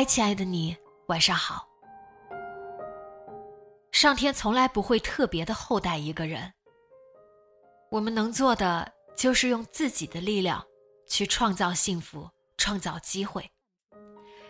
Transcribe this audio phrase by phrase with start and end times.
[0.00, 0.74] 嗨，亲爱的你，
[1.08, 1.68] 晚上好。
[3.92, 6.50] 上天从来不会特别的厚待一个人，
[7.90, 10.64] 我们能做的就是用自己的力量
[11.06, 13.46] 去创造幸福，创造机会。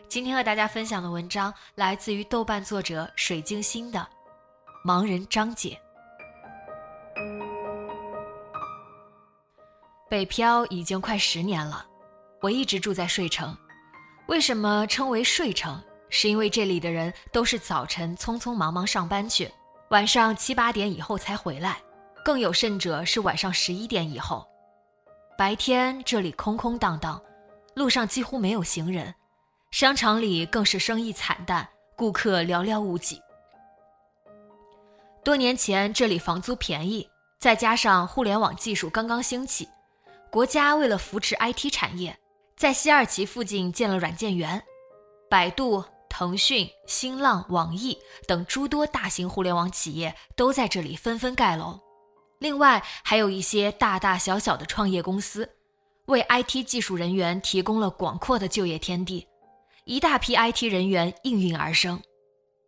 [0.07, 4.07] 今天和大家分享的文章来自于豆瓣作者水晶心的
[4.89, 5.77] 《盲人张姐》。
[10.09, 11.85] 北漂已经快十年了，
[12.41, 13.53] 我一直住在睡城。
[14.31, 15.83] 为什么称为睡城？
[16.09, 19.51] 是因为这里的人都是早晨匆匆忙忙上班去，
[19.89, 21.79] 晚上七八点以后才回来，
[22.25, 24.47] 更有甚者是晚上十一点以后。
[25.37, 27.21] 白天这里空空荡荡，
[27.75, 29.13] 路上几乎没有行人，
[29.73, 33.21] 商场里更是生意惨淡，顾客寥寥无几。
[35.25, 39.69] 多年前这里房租便宜，再加上互联网技术刚刚兴起，
[40.31, 42.17] 国家为了扶持 IT 产业。
[42.61, 44.63] 在西二旗附近建了软件园，
[45.31, 47.97] 百度、腾讯、新浪、网易
[48.29, 51.81] 等诸多大型互联网企业都在这里纷纷盖楼。
[52.39, 55.49] 另外，还有一些大大小小的创业公司，
[56.05, 59.27] 为 IT 技术人员提供了广阔的就业天地，
[59.87, 61.99] 一大批 IT 人员应运而生，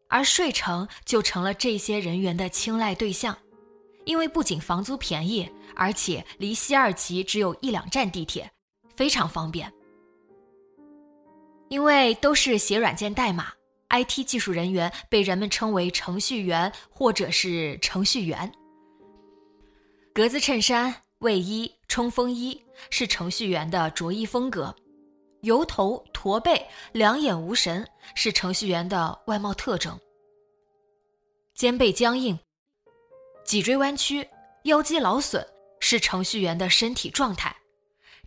[0.08, 3.36] 而睡城就成了这些人员的青睐对象，
[4.06, 8.50] 因为不仅房租便宜，而且离西二旗只有一两站地铁，
[8.97, 9.70] 非常方便。
[11.72, 13.50] 因为都是写软件代码
[13.88, 18.53] ，IT 技术人员被人们称为程序员或者是程序员。
[20.12, 24.77] 格子衬衫、卫衣、冲锋衣是程序员的着衣风格，
[25.41, 26.62] 油头、驼背、
[26.93, 29.99] 两眼无神是程序员的外貌特征。
[31.55, 32.38] 肩背僵硬、
[33.47, 34.28] 脊椎弯曲、
[34.65, 35.43] 腰肌劳损
[35.81, 37.56] 是程序员的身体状态。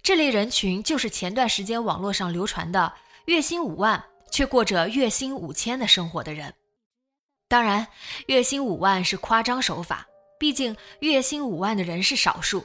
[0.02, 2.92] 这类人群就是前段时间网络上流传的。
[3.26, 6.54] 月薪五万却过着月薪五千的生活的人，
[7.48, 7.88] 当然，
[8.28, 10.06] 月薪五万是夸张手法，
[10.40, 12.64] 毕竟月薪五万的人是少数，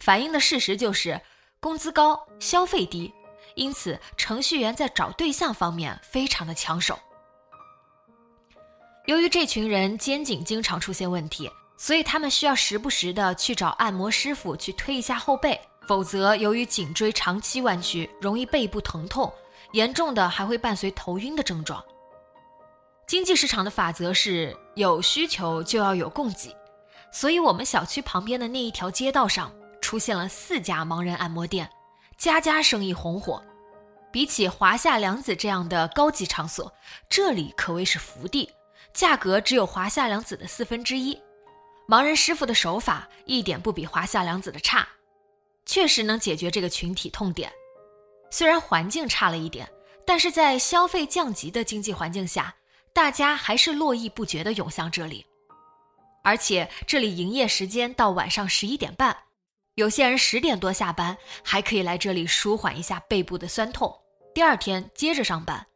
[0.00, 1.18] 反映的事实就是
[1.60, 3.10] 工资高、消费低，
[3.54, 6.98] 因此程序员在找对象方面非常的抢手。
[9.06, 15.58] 由于这群人肩颈经常出现问题，所以他们需要时不时的去找按摩师傅去推一下后背，
[15.88, 19.32] 否则由于颈椎长期弯曲，容易背部疼痛。
[19.72, 21.82] 严重的还会伴随头晕的症状。
[23.06, 26.56] 经济市场的法则是有需求就要有供给，
[27.12, 31.68] 所以我们小区旁边的那一条街道上出现了四家盲人按摩店，
[32.16, 33.42] 家家生意红火。
[34.10, 36.70] 比起华夏良子这样的高级场所，
[37.08, 38.50] 这里可谓是福地，
[38.92, 41.18] 价格只有华夏良子的四分之一。
[41.88, 44.86] 盲人师傅的手法一点不比华夏良子的差，
[45.66, 47.50] 确实能解决这个群体痛点。
[48.32, 49.70] 虽然环境差了一点，
[50.06, 52.52] 但是在消费降级的经济环境下，
[52.94, 55.24] 大家还是络绎不绝地涌向这里。
[56.24, 59.14] 而且这里营业时间到晚上十一点半，
[59.74, 61.14] 有些人十点多下班
[61.44, 63.94] 还可以来这里舒缓一下背部的酸痛，
[64.34, 65.66] 第二天接着上班。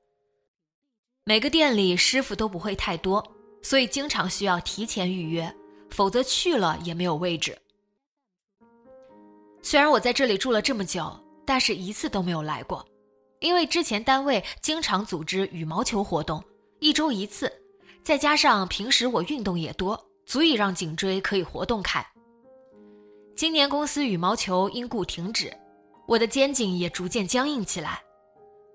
[1.25, 3.23] 每个店里师傅都不会太多，
[3.63, 5.55] 所以经常需要提前预约，
[5.91, 7.55] 否则去了也没有位置。
[9.61, 11.26] 虽然我在这里住了这么久。
[11.47, 12.85] 但是一次都没有来过，
[13.39, 16.43] 因为之前单位经常组织羽毛球活动，
[16.81, 17.51] 一周一次，
[18.03, 22.05] 再加上平时我运动也多，足以让颈椎可以活动开。
[23.37, 25.53] 今年公司羽毛球因故停止，
[26.07, 28.03] 我的肩颈也逐渐僵硬起来。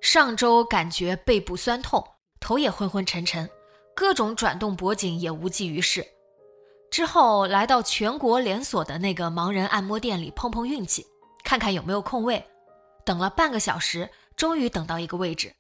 [0.02, 2.04] 上周感觉背部酸痛，
[2.40, 3.50] 头也昏昏沉沉，
[3.96, 6.06] 各种转动脖颈也无济于事。
[6.90, 11.06] 之后来到全国连锁的那个盲人按摩店里碰碰运气，
[11.44, 12.44] 看看有没有空位。
[13.06, 15.54] 等了半个小时，终于等到一个位置。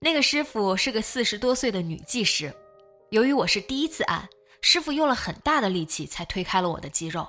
[0.00, 2.54] 那个师傅是个四十多岁的女技师。
[3.10, 4.28] 由于我是第一次按，
[4.60, 7.28] 师傅用了很大的力气才推开了我的肌肉，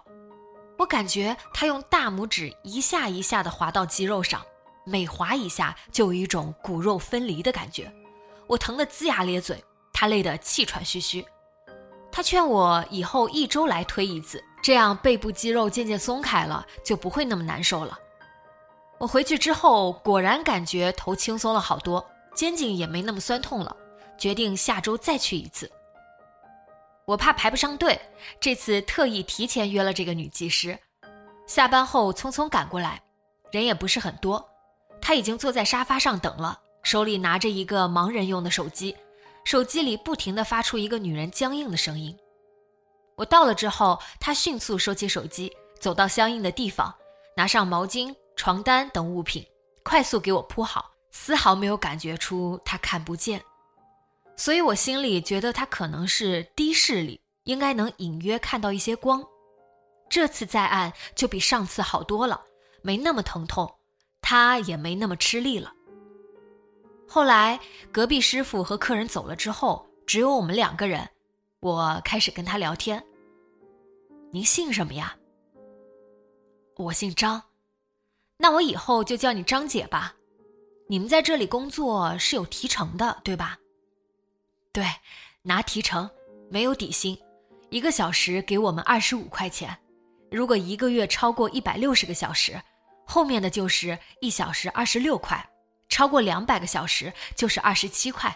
[0.78, 4.44] 我感觉他用大拇指一下一下的划到肌肉上，
[4.86, 7.92] 每划一下就有一种骨肉分离的感觉，
[8.48, 9.64] 我疼得龇牙咧嘴，
[9.94, 11.24] 他累得气喘吁吁。
[12.12, 17.98] 他劝我以后一周来推一次，这样背部肌肉渐渐松开了，就不会那么难受了。
[19.00, 22.04] 我回去之后果然感觉头轻松了好多，
[22.34, 23.76] 肩颈也没那么酸痛了，
[24.18, 25.72] 决定下周再去一次。
[27.06, 28.00] 我怕排不上队，
[28.40, 30.78] 这次特意提前约了这个女技师。
[31.46, 33.02] 下班后匆匆赶过来，
[33.52, 34.46] 人也不是很多。
[35.00, 38.98] 她已经坐在沙发上等了，手里拿着一个盲人用的手机，
[39.46, 42.18] 手机里不停地发出一个女人僵硬的声音。
[43.16, 46.94] 我到了之后，她迅速收起手机，走到相应的地方，
[47.36, 49.46] 拿上毛巾、床单等物品，
[49.84, 53.44] 快速给我铺好，丝毫没有感觉出他看不见。
[54.38, 59.22] 所以我心里觉得他可能是低视力，应该能隐约看到一些光。
[60.08, 62.40] 这次再按就比上次好多了，
[62.82, 63.70] 没那么疼痛，
[64.22, 65.74] 他也没那么吃力了。
[67.10, 67.60] 后来
[67.92, 71.10] 隔壁师傅和客人走了之后，只有我们两个人，
[71.60, 73.04] 我开始跟他聊天。
[74.32, 75.18] 您姓什么呀？
[76.76, 77.42] 我姓张，
[78.38, 80.16] 那我以后就叫你张姐吧。
[80.88, 83.58] 你们在这里工作是有提成的，对吧？
[84.72, 84.86] 对，
[85.42, 86.10] 拿提成，
[86.50, 87.18] 没有底薪，
[87.70, 89.76] 一个小时给我们二十五块钱。
[90.32, 92.62] 如果一个月超过一百六十个小时，
[93.06, 95.38] 后面的就是一小时二十六块；
[95.90, 98.34] 超过两百个小时就是二十七块。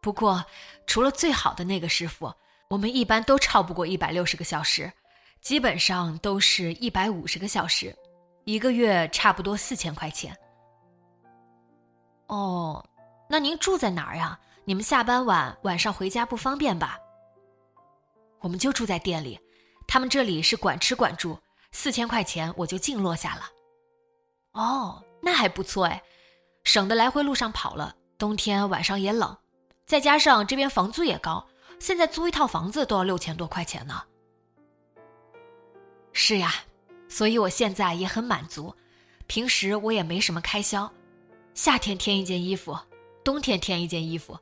[0.00, 0.44] 不过，
[0.86, 2.32] 除了最好的那个师傅，
[2.68, 4.90] 我们一般都超不过一百六十个小时，
[5.42, 7.94] 基本上都是一百五十个小时，
[8.50, 10.36] 一个月差不多四千块钱。
[12.26, 12.84] 哦，
[13.28, 14.36] 那您住在哪儿呀？
[14.64, 16.98] 你们下班晚，晚上回家不方便吧？
[18.40, 19.38] 我们就住在店里，
[19.86, 21.38] 他们这里是管吃管住，
[21.70, 23.42] 四千块钱我就净落下了。
[24.54, 26.02] 哦，那还不错哎，
[26.64, 29.36] 省得来回路上跑了，冬天晚上也冷，
[29.86, 31.46] 再加上这边房租也高，
[31.78, 34.02] 现在租一套房子都要六千多块钱呢。
[36.12, 36.52] 是呀，
[37.10, 38.74] 所以我现在也很满足，
[39.26, 40.90] 平时我也没什么开销，
[41.52, 42.78] 夏天添一件衣服，
[43.22, 44.38] 冬天添一件衣服。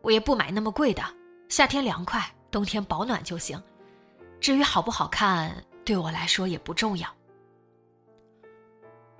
[0.00, 1.04] 我也不买那么贵的，
[1.48, 3.62] 夏天凉快，冬天保暖就行。
[4.40, 7.08] 至于好不好看，对我来说也不重要。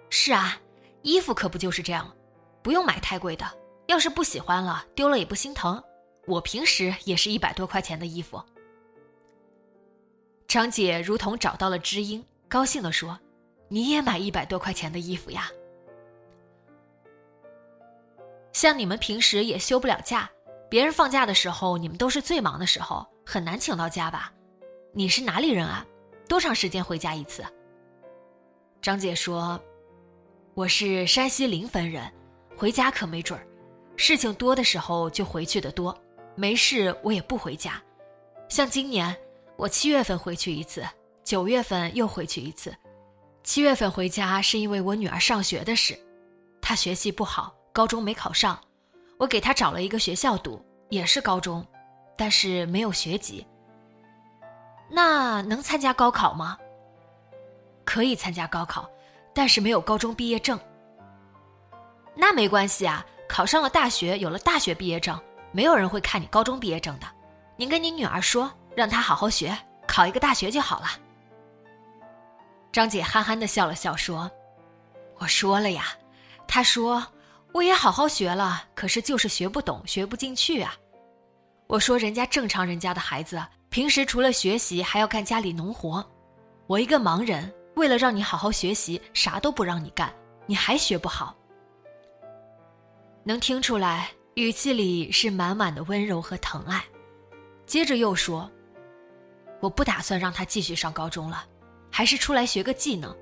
[0.08, 0.58] 是啊，
[1.02, 2.10] 衣服可不就是这样，
[2.62, 3.46] 不用买太贵的。
[3.86, 5.82] 要是不喜欢了，丢了也不心疼。
[6.26, 8.42] 我平时也是一百多块钱的衣服。
[10.46, 13.18] 张姐如同找到了知音，高兴地说
[13.68, 15.50] ：“你也买一百多块钱的衣服呀？
[18.52, 20.28] 像你们平时也休不了假。”
[20.70, 24.30] 别人放假的时候，你们都是最忙的时候，很难请到假吧？
[24.92, 25.86] 你是哪里人啊？
[26.28, 27.42] 多长时间回家一次？
[28.82, 29.58] 张姐说
[30.52, 32.12] ：“我是山西临汾人，
[32.54, 33.46] 回家可没准儿。
[33.96, 35.96] 事情多的时候就回去的多，
[36.34, 37.82] 没事我也不回家。
[38.50, 39.16] 像今年，
[39.56, 40.86] 我七月份回去一次，
[41.28, 42.74] 九月份又回去一次。
[43.44, 45.94] 七月份回家是因为我女儿上学的事，
[46.62, 48.58] 她学习不好，高中没考上。”
[49.20, 51.62] 我给她找了一个学校读，也是高中，
[52.16, 53.46] 但是没有学籍。
[54.88, 56.56] 那能参加高考吗？
[57.84, 58.88] 可以参加高考，
[59.34, 60.58] 但是没有高中毕业证。
[62.14, 65.20] 那没关系啊，考上了大学，有了大学毕业证，
[65.52, 67.06] 没有人会看你高中毕业证的。
[67.54, 69.54] 您跟您女儿说，让她好好学，
[69.86, 70.86] 考一个大学就好了。
[72.78, 74.30] 张姐憨憨的笑了笑说
[75.18, 75.86] ：“我说了呀。”
[76.46, 77.04] 她说。
[77.52, 80.76] 我也好好学了，可是就是学不懂，学不进去啊！
[81.66, 86.06] 我说人家正常人家的孩子，平时除了学习还要干家里农活，
[86.66, 90.14] 我一个盲人，为了让你好好学习，啥都不让你干，
[90.46, 91.34] 你还学不好？
[93.24, 96.84] 能听出来，语气里是满满的温柔和疼爱。
[97.66, 98.48] 接着又说
[99.60, 101.44] ：“我不打算让他继续上高中了，
[101.90, 103.16] 还是出来学个技能，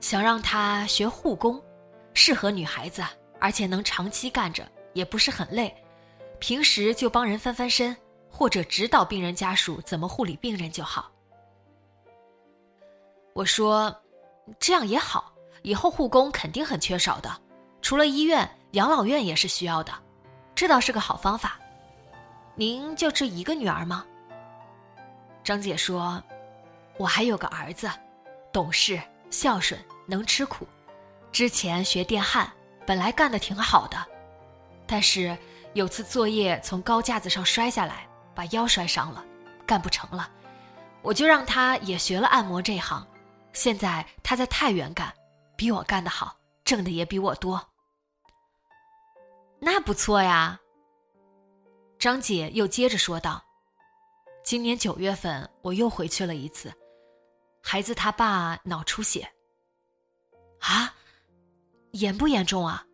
[0.00, 1.62] 想让他学护工，
[2.14, 3.02] 适合女孩子。”
[3.42, 5.74] 而且能长期干着，也不是很累。
[6.38, 7.96] 平时就帮人翻翻身，
[8.30, 11.10] 或者指导病人家属怎么护理病人就好。
[13.32, 13.92] 我说，
[14.60, 17.36] 这样也好，以后护工肯定很缺少的，
[17.80, 19.92] 除了医院，养老院也是需要的，
[20.54, 21.58] 这倒是个好方法。
[22.54, 24.06] 您就这一个女儿吗？
[25.42, 26.22] 张姐说，
[26.96, 27.90] 我还有个儿子，
[28.52, 30.66] 懂事、孝顺、能吃苦，
[31.30, 32.50] 之前学电焊。
[32.84, 33.96] 本来干得挺好的，
[34.88, 35.38] 但是
[35.72, 39.24] 有次作业从高架子上摔下来，把腰摔伤了，
[39.64, 40.28] 干不成了。
[41.00, 43.06] 我就让他也学了按摩这行，
[43.52, 45.14] 现在他在太原干，
[45.56, 47.68] 比我干得好，挣的也比我多。
[49.60, 50.58] 那不错呀。
[52.00, 53.44] 张姐又接着说道
[54.42, 56.74] ：“今年九月份我又回去了一次，
[57.62, 59.26] 孩子他爸脑出血。
[60.58, 60.94] 啊，
[61.92, 62.84] 严不严重啊？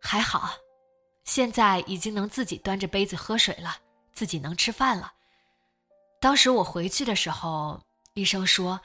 [0.00, 0.50] 还好，
[1.24, 3.76] 现在已经能自己端着杯子喝水了，
[4.12, 5.12] 自己能吃饭了。
[6.20, 7.80] 当时我回去的时候，
[8.14, 8.80] 医生说，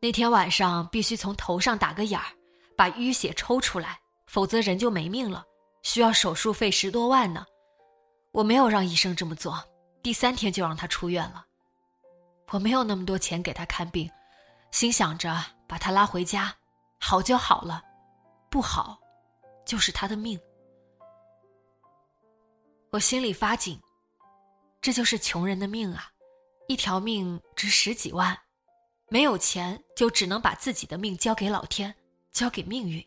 [0.00, 2.26] 那天晚上必须从头上打个眼儿，
[2.76, 5.44] 把淤血抽出来。”否则人就没命了，
[5.82, 7.44] 需要手术费十多万呢。
[8.30, 9.62] 我没有让医生这么做，
[10.02, 11.44] 第三天就让他出院了。
[12.52, 14.10] 我没有那么多钱给他看病，
[14.72, 16.54] 心想着把他拉回家，
[17.00, 17.82] 好就好了，
[18.50, 19.00] 不好，
[19.64, 20.38] 就是他的命。
[22.90, 23.80] 我心里发紧，
[24.82, 26.12] 这就是穷人的命啊，
[26.68, 28.38] 一条命值十几万，
[29.08, 31.94] 没有钱就只能把自己的命交给老天，
[32.32, 33.02] 交给命运。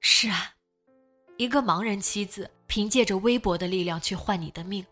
[0.00, 0.52] 是啊，
[1.38, 4.84] 一个盲人妻子凭借着微薄的力量去换你的命，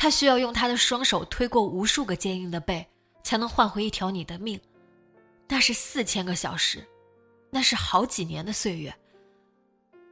[0.00, 2.88] 他需要用他的双手推过无数个坚硬的背，
[3.22, 4.58] 才能换回一条你的命。
[5.46, 6.82] 那是四千个小时，
[7.50, 8.90] 那是好几年的岁月。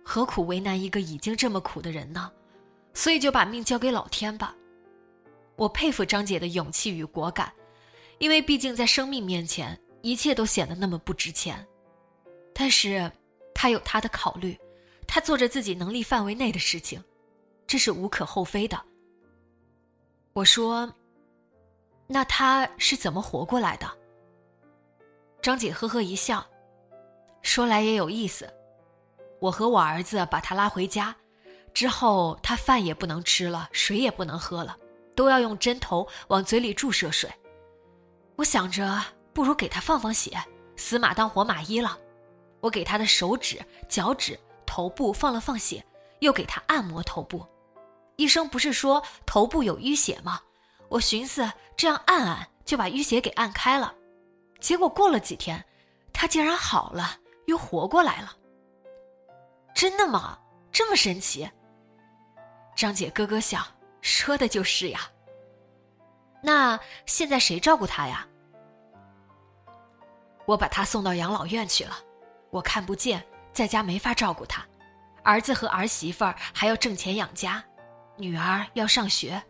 [0.05, 2.31] 何苦为难一个已经这么苦的人呢？
[2.93, 4.55] 所以就把命交给老天吧。
[5.57, 7.51] 我佩服张姐的勇气与果敢，
[8.19, 11.67] 因为毕竟在生命面前，一切都显得那么不值钱。
[12.53, 13.11] 但是。
[13.61, 14.57] 他有他的考虑，
[15.05, 17.03] 他做着自己能力范围内的事情，
[17.67, 18.81] 这是无可厚非的。
[20.39, 20.89] 我说
[22.07, 23.91] ：“那他是怎么活过来的？”
[25.43, 26.47] 张姐呵呵一笑，
[27.43, 28.49] 说来也有意思。
[29.41, 31.13] 我和我儿子把他拉回家，
[31.75, 34.77] 之后他饭也不能吃了，水也不能喝了，
[35.17, 37.29] 都要用针头往嘴里注射水。
[38.37, 38.97] 我想着，
[39.33, 40.41] 不如给他放放血，
[40.77, 41.99] 死马当活马医了。
[42.61, 45.85] 我给他的手指、脚趾、头部放了放血，
[46.21, 47.45] 又给他按摩头部。
[48.19, 50.41] 医生不是说头部有淤血吗？
[50.89, 53.95] 我寻思这样按按就把淤血给按开了。
[54.59, 55.65] 结果过了几天，
[56.13, 58.37] 他竟然好了，又活过来了。
[59.73, 60.37] 真的吗？
[60.73, 61.49] 这么神奇？
[62.75, 63.65] 张姐咯咯笑，
[64.01, 65.01] 说的就是呀。
[66.43, 68.27] 那现在谁照顾他呀？
[70.45, 71.97] 我把他送到养老院去了。
[72.51, 74.67] 我看不见，在家没法照顾他，
[75.23, 77.63] 儿子和儿媳妇儿还要挣钱养家，
[78.19, 79.41] 女儿要上学，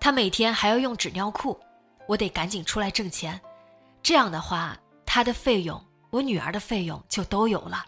[0.00, 1.58] 她每天还要用纸尿裤，
[2.06, 3.40] 我得赶紧出来挣钱，
[4.02, 7.86] 这样的话，她的费用，我女儿的费用就都有了，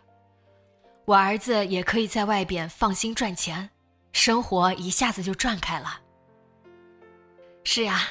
[1.04, 3.68] 我儿子也可以在外边放心赚钱，
[4.12, 6.00] 生活一下子就转开了。
[7.64, 8.02] 是呀，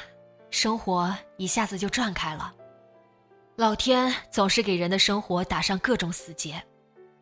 [0.50, 2.52] 生活一下子就转开了。
[3.56, 6.60] 老天总是给人的生活打上各种死结，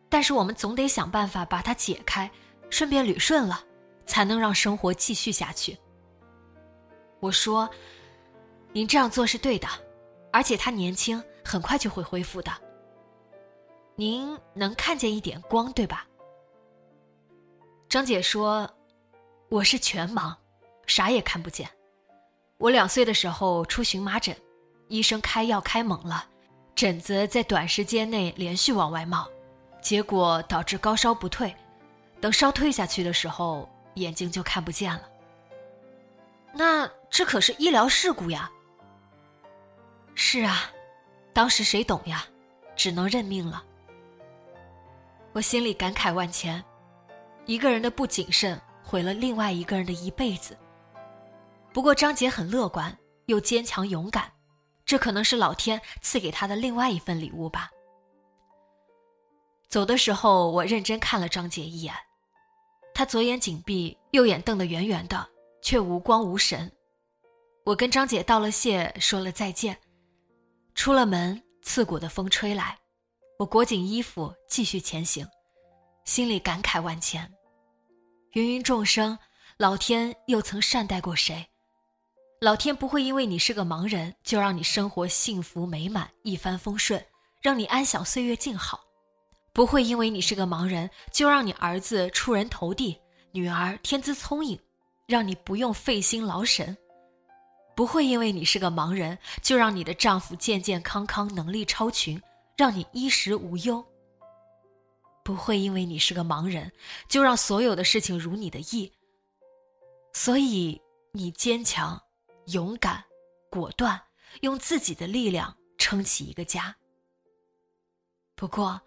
[0.09, 2.29] 但是我们总得想办法把它解开，
[2.71, 3.63] 顺便捋顺了，
[4.05, 5.77] 才能让生活继续下去。
[7.19, 7.69] 我说
[8.73, 9.67] ：“您这样做是对的，
[10.31, 12.51] 而且他年轻，很快就会恢复的。
[13.95, 16.07] 您能看见一点光，对吧？”
[17.87, 18.69] 张姐说
[19.49, 20.35] ：“我是全盲，
[20.85, 21.69] 啥也看不见。
[22.57, 24.35] 我两岁的时候出荨麻疹。”
[24.89, 26.27] 医生开药开猛了，
[26.75, 29.27] 疹子在短时间内连续往外冒，
[29.81, 31.55] 结果导致高烧不退。
[32.21, 35.09] 等烧退下去的时候，眼睛就看不见了。
[36.53, 38.51] 那这可是医疗事故呀！
[40.15, 40.71] 是啊，
[41.33, 42.25] 当时谁懂呀？
[42.75, 43.63] 只能认命了。
[45.31, 46.63] 我心里感慨万千，
[47.45, 50.57] 一个人的不谨慎毁了另外一个人的一辈子。
[51.71, 52.95] 不过张杰很乐观，
[53.25, 54.31] 又坚强勇敢。
[54.85, 57.71] 这可能是老天赐给他的另外一份礼物吧。
[59.69, 61.95] 走的时候，我认真看了张杰一眼，
[62.93, 65.27] 他左眼紧闭，右眼瞪得圆圆的，
[65.61, 66.71] 却无光无神。
[67.65, 69.77] 我跟张姐道了谢，说了再见，
[70.75, 72.77] 出了门，刺骨的风吹来，
[73.39, 75.27] 我裹紧衣服继续前行，
[76.05, 77.31] 心里感慨万千。
[78.33, 79.17] 芸芸众生，
[79.57, 81.47] 老天又曾善待过谁？
[82.41, 87.03] 老天不会因为你是个盲人，就让你生活幸福美满、一帆风顺，
[87.41, 88.79] 让你安享岁月静好；
[89.53, 92.99] 不会因为你是个盲人，就让你儿子出人头地，
[93.31, 94.59] 女儿天资聪颖，
[95.05, 96.75] 让你不用费心劳神；
[97.75, 102.21] 不会因为你是个盲人，就让你的丈夫健健康康、能力超群，
[102.57, 103.85] 让你衣食无忧；
[105.23, 106.71] 不会因为你是个盲人，
[107.07, 108.91] 就让所有的事情如你的意。
[110.13, 110.81] 所以，
[111.11, 112.01] 你坚强。
[112.47, 113.01] 勇敢、
[113.49, 114.01] 果断，
[114.41, 116.75] 用自己的力量撑起一个家。
[118.35, 118.81] 不过，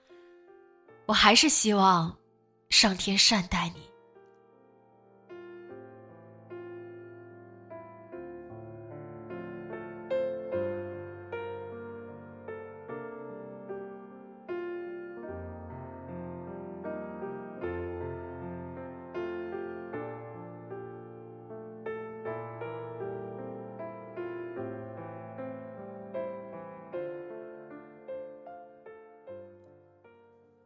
[1.06, 2.16] 我还是希望
[2.68, 3.95] 上天善待你。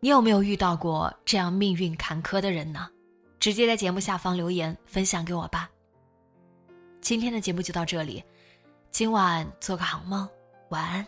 [0.02, 2.88] 你有没有遇到过这样命运坎坷的人呢？
[3.38, 5.70] 直接在节目下方留言分享给我吧。
[7.02, 8.24] 今天的节目就到这里，
[8.90, 10.28] 今晚做个好梦，
[10.70, 11.06] 晚安。